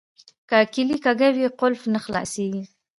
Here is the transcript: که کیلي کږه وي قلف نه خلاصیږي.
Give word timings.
که 0.49 0.57
کیلي 0.73 0.97
کږه 1.05 1.29
وي 1.35 1.47
قلف 1.59 1.81
نه 1.93 1.99
خلاصیږي. 2.05 2.63